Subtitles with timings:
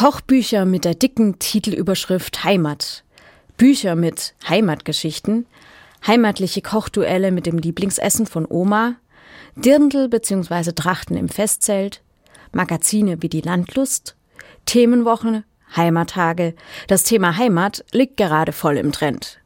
[0.00, 3.04] Kochbücher mit der dicken Titelüberschrift Heimat.
[3.58, 5.44] Bücher mit Heimatgeschichten.
[6.06, 8.94] Heimatliche Kochduelle mit dem Lieblingsessen von Oma.
[9.56, 10.72] Dirndl bzw.
[10.72, 12.00] Trachten im Festzelt.
[12.50, 14.16] Magazine wie die Landlust.
[14.64, 15.44] Themenwochen,
[15.76, 16.54] Heimattage.
[16.88, 19.38] Das Thema Heimat liegt gerade voll im Trend.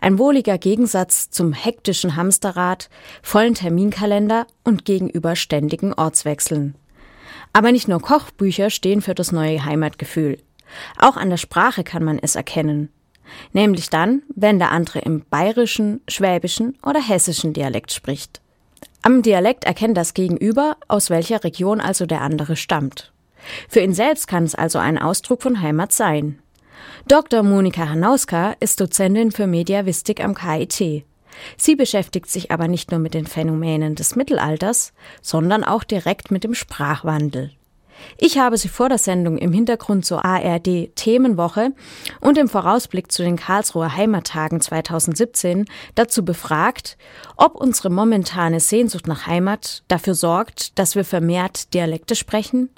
[0.00, 2.88] Ein wohliger Gegensatz zum hektischen Hamsterrad,
[3.22, 6.76] vollen Terminkalender und gegenüber ständigen Ortswechseln.
[7.52, 10.38] Aber nicht nur Kochbücher stehen für das neue Heimatgefühl.
[10.98, 12.90] Auch an der Sprache kann man es erkennen.
[13.52, 18.40] Nämlich dann, wenn der andere im bayerischen, schwäbischen oder hessischen Dialekt spricht.
[19.02, 23.12] Am Dialekt erkennt das Gegenüber, aus welcher Region also der andere stammt.
[23.68, 26.40] Für ihn selbst kann es also ein Ausdruck von Heimat sein.
[27.06, 27.42] Dr.
[27.42, 31.04] Monika Hanauska ist Dozentin für Mediavistik am KIT.
[31.56, 34.92] Sie beschäftigt sich aber nicht nur mit den Phänomenen des Mittelalters,
[35.22, 37.52] sondern auch direkt mit dem Sprachwandel.
[38.16, 41.72] Ich habe sie vor der Sendung im Hintergrund zur ARD Themenwoche
[42.20, 46.96] und im Vorausblick zu den Karlsruher Heimattagen 2017 dazu befragt,
[47.36, 52.70] ob unsere momentane Sehnsucht nach Heimat dafür sorgt, dass wir vermehrt Dialekte sprechen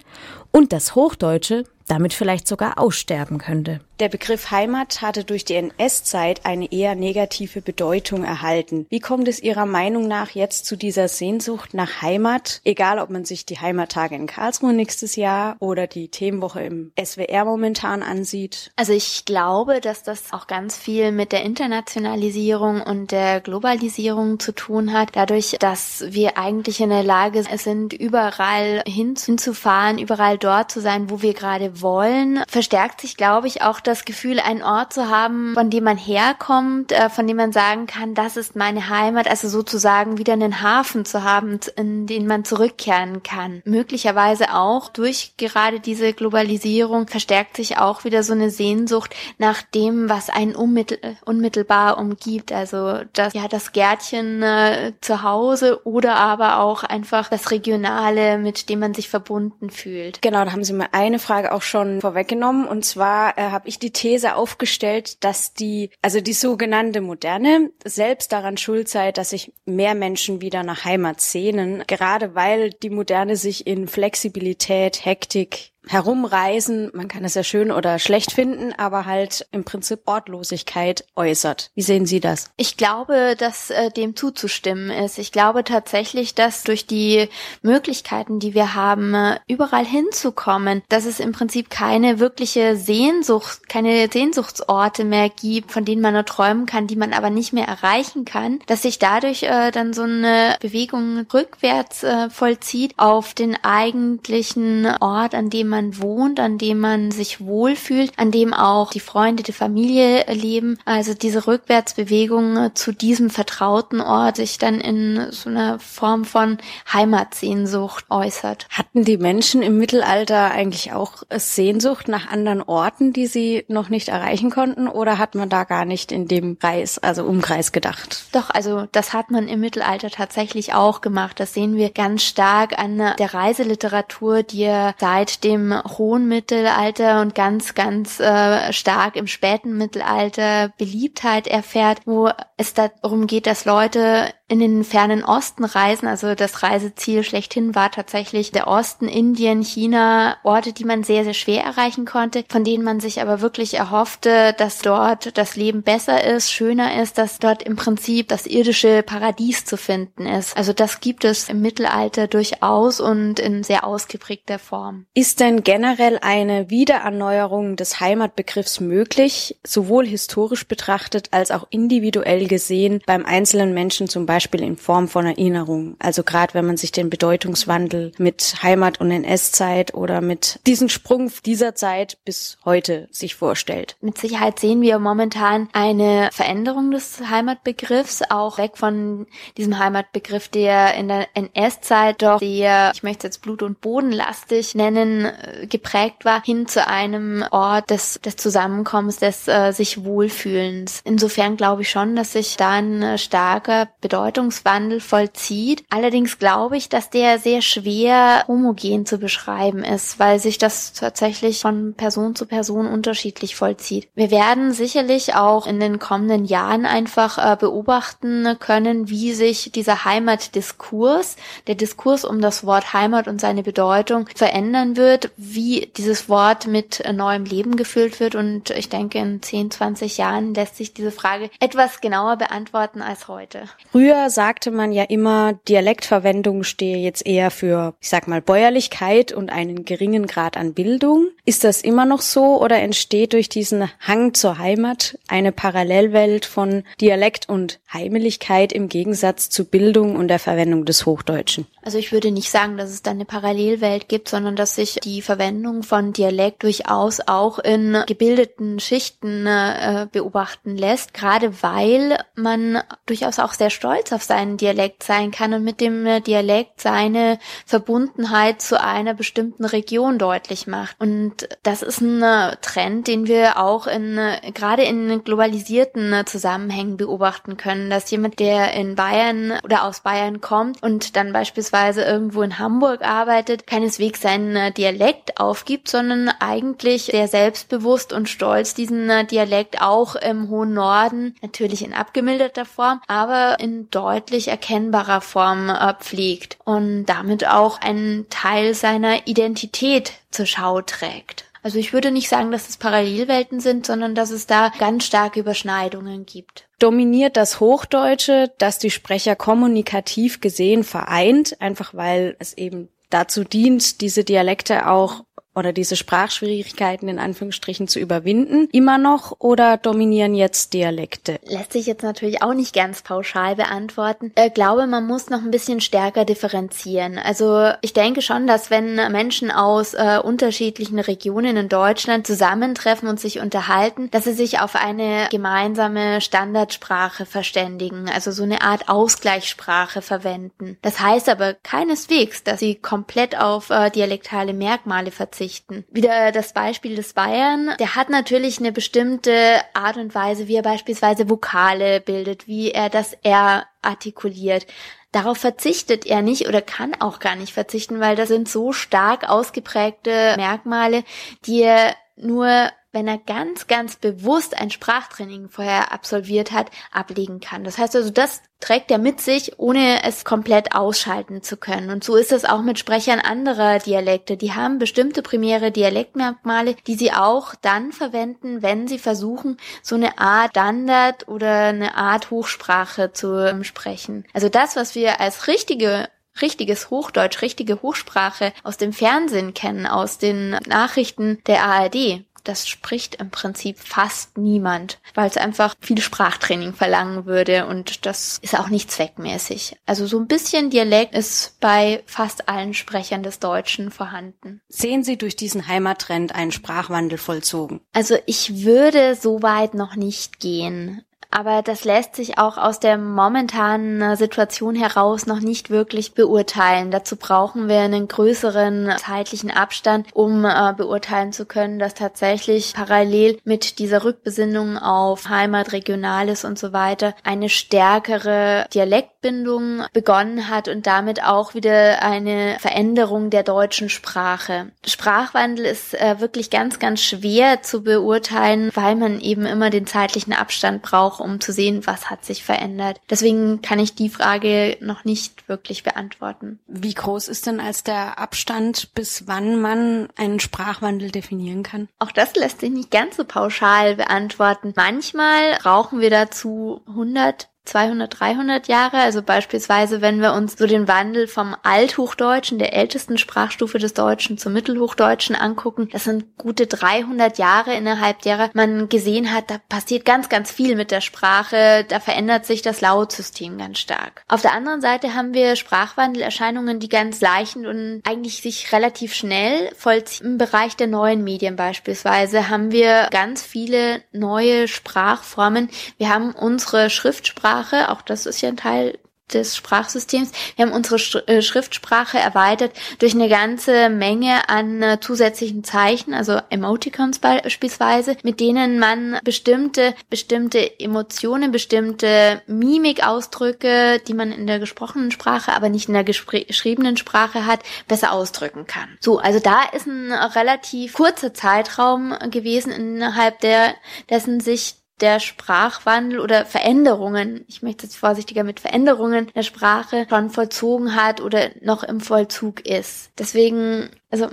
[0.53, 3.81] und das Hochdeutsche damit vielleicht sogar aussterben könnte.
[3.99, 8.87] Der Begriff Heimat hatte durch die NS-Zeit eine eher negative Bedeutung erhalten.
[8.89, 12.63] Wie kommt es Ihrer Meinung nach jetzt zu dieser Sehnsucht nach Heimat?
[12.65, 17.45] Egal, ob man sich die Heimattage in Karlsruhe nächstes Jahr oder die Themenwoche im SWR
[17.45, 18.71] momentan ansieht.
[18.77, 24.53] Also ich glaube, dass das auch ganz viel mit der Internationalisierung und der Globalisierung zu
[24.53, 25.11] tun hat.
[25.13, 31.21] Dadurch, dass wir eigentlich in der Lage sind, überall hinzufahren, überall dort zu sein, wo
[31.21, 35.71] wir gerade wollen, verstärkt sich, glaube ich, auch das Gefühl, einen Ort zu haben, von
[35.71, 40.19] dem man herkommt, äh, von dem man sagen kann, das ist meine Heimat, also sozusagen
[40.19, 43.63] wieder einen Hafen zu haben, in den man zurückkehren kann.
[43.65, 50.09] Möglicherweise auch durch gerade diese Globalisierung verstärkt sich auch wieder so eine Sehnsucht nach dem,
[50.09, 52.53] was einen unmittel unmittelbar umgibt.
[52.53, 58.69] Also das, ja, das Gärtchen äh, zu Hause oder aber auch einfach das Regionale, mit
[58.69, 60.23] dem man sich verbunden fühlt.
[60.23, 62.67] Genau, da haben Sie mir eine Frage auch schon vorweggenommen.
[62.67, 68.33] Und zwar äh, habe ich die These aufgestellt, dass die, also die sogenannte Moderne selbst
[68.33, 73.37] daran schuld sei, dass sich mehr Menschen wieder nach Heimat sehnen, gerade weil die Moderne
[73.37, 79.47] sich in Flexibilität, Hektik, Herumreisen, man kann es ja schön oder schlecht finden, aber halt
[79.51, 81.71] im Prinzip Ortlosigkeit äußert.
[81.75, 82.51] Wie sehen Sie das?
[82.57, 85.19] Ich glaube, dass äh, dem zuzustimmen ist.
[85.19, 87.29] Ich glaube tatsächlich, dass durch die
[87.63, 94.09] Möglichkeiten, die wir haben, äh, überall hinzukommen, dass es im Prinzip keine wirkliche Sehnsucht, keine
[94.13, 98.25] Sehnsuchtsorte mehr gibt, von denen man nur träumen kann, die man aber nicht mehr erreichen
[98.27, 104.87] kann, dass sich dadurch äh, dann so eine Bewegung rückwärts äh, vollzieht auf den eigentlichen
[105.01, 109.43] Ort, an dem man wohnt, an dem man sich wohlfühlt, an dem auch die Freunde,
[109.43, 110.79] die Familie leben.
[110.85, 116.59] Also diese Rückwärtsbewegung äh, zu diesem vertrauten Ort sich dann in so einer Form von
[116.93, 118.67] Heimatsehnsucht äußert.
[118.71, 124.09] Hatten die Menschen im Mittelalter eigentlich auch Sehnsucht nach anderen Orten, die sie noch nicht
[124.09, 128.25] erreichen konnten, oder hat man da gar nicht in dem Kreis, also Umkreis gedacht?
[128.33, 131.41] Doch, also das hat man im Mittelalter tatsächlich auch gemacht.
[131.41, 137.35] Das sehen wir ganz stark an der Reiseliteratur, die seit dem im hohen Mittelalter und
[137.35, 144.33] ganz, ganz äh, stark im späten Mittelalter Beliebtheit erfährt, wo es darum geht, dass Leute
[144.51, 146.09] in den fernen Osten reisen.
[146.09, 151.35] Also das Reiseziel schlechthin war tatsächlich der Osten, Indien, China, Orte, die man sehr, sehr
[151.35, 156.25] schwer erreichen konnte, von denen man sich aber wirklich erhoffte, dass dort das Leben besser
[156.25, 160.57] ist, schöner ist, dass dort im Prinzip das irdische Paradies zu finden ist.
[160.57, 165.07] Also das gibt es im Mittelalter durchaus und in sehr ausgeprägter Form.
[165.15, 173.01] Ist denn generell eine Wiedererneuerung des Heimatbegriffs möglich, sowohl historisch betrachtet als auch individuell gesehen
[173.07, 175.97] beim einzelnen Menschen zum Beispiel Beispiel in Form von Erinnerung.
[175.99, 181.31] Also gerade wenn man sich den Bedeutungswandel mit Heimat und NS-Zeit oder mit diesen Sprung
[181.45, 183.97] dieser Zeit bis heute sich vorstellt.
[184.01, 189.27] Mit Sicherheit sehen wir momentan eine Veränderung des Heimatbegriffs, auch weg von
[189.59, 195.27] diesem Heimatbegriff, der in der NS-Zeit doch sehr, ich möchte jetzt Blut- und Bodenlastig nennen,
[195.27, 201.03] äh, geprägt war, hin zu einem Ort des, des Zusammenkommens, des äh, sich Wohlfühlens.
[201.05, 205.85] Insofern glaube ich schon, dass sich da ein starker Bedeutung Bedeutungswandel vollzieht.
[205.91, 211.61] Allerdings glaube ich, dass der sehr schwer homogen zu beschreiben ist, weil sich das tatsächlich
[211.61, 214.09] von Person zu Person unterschiedlich vollzieht.
[214.15, 220.05] Wir werden sicherlich auch in den kommenden Jahren einfach äh, beobachten können, wie sich dieser
[220.05, 221.35] Heimatdiskurs,
[221.67, 227.03] der Diskurs um das Wort Heimat und seine Bedeutung verändern wird, wie dieses Wort mit
[227.13, 231.51] neuem Leben gefüllt wird und ich denke, in 10, 20 Jahren lässt sich diese Frage
[231.59, 233.65] etwas genauer beantworten als heute.
[233.91, 239.51] Früher sagte man ja immer, Dialektverwendung stehe jetzt eher für, ich sag mal, Bäuerlichkeit und
[239.51, 241.29] einen geringen Grad an Bildung.
[241.45, 246.83] Ist das immer noch so oder entsteht durch diesen Hang zur Heimat eine Parallelwelt von
[247.01, 251.67] Dialekt und Heimeligkeit im Gegensatz zu Bildung und der Verwendung des Hochdeutschen?
[251.83, 255.23] Also ich würde nicht sagen, dass es da eine Parallelwelt gibt, sondern dass sich die
[255.23, 263.39] Verwendung von Dialekt durchaus auch in gebildeten Schichten äh, beobachten lässt, gerade weil man durchaus
[263.39, 268.81] auch sehr stolz auf seinen Dialekt sein kann und mit dem Dialekt seine Verbundenheit zu
[268.81, 270.97] einer bestimmten Region deutlich macht.
[270.99, 272.23] Und das ist ein
[272.61, 274.19] Trend, den wir auch in
[274.55, 280.83] gerade in globalisierten Zusammenhängen beobachten können, dass jemand, der in Bayern oder aus Bayern kommt
[280.83, 287.05] und dann beispielsweise beispielsweise irgendwo in Hamburg arbeitet, keineswegs seinen äh, Dialekt aufgibt, sondern eigentlich
[287.05, 293.01] sehr selbstbewusst und stolz diesen äh, Dialekt auch im hohen Norden, natürlich in abgemilderter Form,
[293.07, 300.47] aber in deutlich erkennbarer Form äh, pflegt und damit auch einen Teil seiner Identität zur
[300.47, 301.50] Schau trägt.
[301.63, 305.41] Also ich würde nicht sagen, dass es Parallelwelten sind, sondern dass es da ganz starke
[305.41, 306.69] Überschneidungen gibt.
[306.79, 314.01] Dominiert das Hochdeutsche, das die Sprecher kommunikativ gesehen vereint, einfach weil es eben dazu dient,
[314.01, 315.25] diese Dialekte auch
[315.61, 321.39] oder diese Sprachschwierigkeiten in Anführungsstrichen zu überwinden, immer noch oder dominieren jetzt Dialekte?
[321.45, 324.33] Lässt sich jetzt natürlich auch nicht ganz pauschal beantworten.
[324.37, 327.19] Ich äh, glaube, man muss noch ein bisschen stärker differenzieren.
[327.19, 333.21] Also ich denke schon, dass wenn Menschen aus äh, unterschiedlichen Regionen in Deutschland zusammentreffen und
[333.21, 340.01] sich unterhalten, dass sie sich auf eine gemeinsame Standardsprache verständigen, also so eine Art Ausgleichssprache
[340.01, 340.79] verwenden.
[340.81, 345.85] Das heißt aber keineswegs, dass sie komplett auf äh, dialektale Merkmale verzichten verzichten.
[345.91, 350.63] Wieder das Beispiel des Bayern, der hat natürlich eine bestimmte Art und Weise, wie er
[350.63, 354.67] beispielsweise Vokale bildet, wie er das R artikuliert.
[355.13, 359.29] Darauf verzichtet er nicht oder kann auch gar nicht verzichten, weil das sind so stark
[359.29, 361.03] ausgeprägte Merkmale,
[361.47, 367.65] die er nur wenn er ganz, ganz bewusst ein Sprachtraining vorher absolviert hat, ablegen kann.
[367.65, 371.91] Das heißt also, das trägt er mit sich, ohne es komplett ausschalten zu können.
[371.91, 374.37] Und so ist es auch mit Sprechern anderer Dialekte.
[374.37, 380.19] Die haben bestimmte primäre Dialektmerkmale, die sie auch dann verwenden, wenn sie versuchen, so eine
[380.19, 384.27] Art Standard oder eine Art Hochsprache zu sprechen.
[384.35, 386.09] Also das, was wir als richtige
[386.41, 393.17] richtiges Hochdeutsch, richtige Hochsprache aus dem Fernsehen kennen, aus den Nachrichten der ARD das spricht
[393.17, 398.69] im Prinzip fast niemand, weil es einfach viel Sprachtraining verlangen würde und das ist auch
[398.69, 399.77] nicht zweckmäßig.
[399.87, 404.61] Also so ein bisschen Dialekt ist bei fast allen Sprechern des Deutschen vorhanden.
[404.69, 407.81] Sehen Sie durch diesen Heimattrend einen Sprachwandel vollzogen?
[407.93, 412.99] Also ich würde so weit noch nicht gehen aber das lässt sich auch aus der
[412.99, 416.91] momentanen Situation heraus noch nicht wirklich beurteilen.
[416.91, 423.39] Dazu brauchen wir einen größeren zeitlichen Abstand, um äh, beurteilen zu können, dass tatsächlich parallel
[423.45, 430.87] mit dieser Rückbesinnung auf Heimat, Regionales und so weiter eine stärkere Dialektbindung begonnen hat und
[430.87, 434.73] damit auch wieder eine Veränderung der deutschen Sprache.
[434.85, 440.33] Sprachwandel ist äh, wirklich ganz, ganz schwer zu beurteilen, weil man eben immer den zeitlichen
[440.33, 443.01] Abstand braucht um zu sehen, was hat sich verändert.
[443.09, 446.59] Deswegen kann ich die Frage noch nicht wirklich beantworten.
[446.67, 451.89] Wie groß ist denn als der Abstand, bis wann man einen Sprachwandel definieren kann?
[451.99, 454.73] Auch das lässt sich nicht ganz so pauschal beantworten.
[454.77, 458.99] Manchmal brauchen wir dazu 100 200, 300 Jahre.
[458.99, 464.39] Also beispielsweise, wenn wir uns so den Wandel vom Althochdeutschen, der ältesten Sprachstufe des Deutschen,
[464.39, 470.05] zum Mittelhochdeutschen angucken, das sind gute 300 Jahre innerhalb derer man gesehen hat, da passiert
[470.05, 474.25] ganz, ganz viel mit der Sprache, da verändert sich das Lautsystem ganz stark.
[474.29, 479.71] Auf der anderen Seite haben wir Sprachwandelerscheinungen, die ganz leicht und eigentlich sich relativ schnell
[479.77, 480.27] vollziehen.
[480.27, 485.69] Im Bereich der neuen Medien beispielsweise haben wir ganz viele neue Sprachformen.
[485.99, 488.99] Wir haben unsere Schriftsprache Sprache, auch das ist ja ein Teil
[489.33, 490.33] des Sprachsystems.
[490.57, 490.97] Wir haben unsere
[491.29, 498.41] äh, Schriftsprache erweitert durch eine ganze Menge an äh, zusätzlichen Zeichen, also Emoticons beispielsweise, mit
[498.41, 505.89] denen man bestimmte, bestimmte Emotionen, bestimmte Mimikausdrücke, die man in der gesprochenen Sprache, aber nicht
[505.89, 508.99] in der geschriebenen Sprache hat, besser ausdrücken kann.
[509.01, 513.75] So, also da ist ein relativ kurzer Zeitraum gewesen, innerhalb der,
[514.09, 520.31] dessen sich der Sprachwandel oder Veränderungen, ich möchte jetzt vorsichtiger mit Veränderungen der Sprache schon
[520.31, 523.11] vollzogen hat oder noch im Vollzug ist.
[523.19, 524.29] Deswegen, also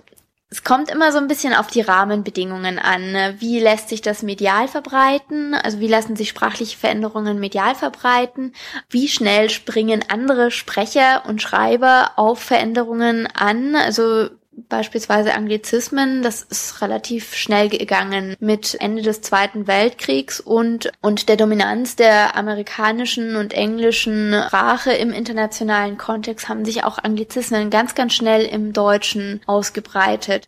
[0.50, 3.12] es kommt immer so ein bisschen auf die Rahmenbedingungen an.
[3.12, 3.36] Ne?
[3.40, 5.54] Wie lässt sich das medial verbreiten?
[5.54, 8.54] Also wie lassen sich sprachliche Veränderungen medial verbreiten?
[8.90, 13.76] Wie schnell springen andere Sprecher und Schreiber auf Veränderungen an?
[13.76, 14.30] Also
[14.70, 21.38] beispielsweise Anglizismen, das ist relativ schnell gegangen mit Ende des Zweiten Weltkriegs und, und der
[21.38, 28.14] Dominanz der amerikanischen und englischen Sprache im internationalen Kontext haben sich auch Anglizismen ganz, ganz
[28.14, 30.48] schnell im Deutschen ausgebreitet.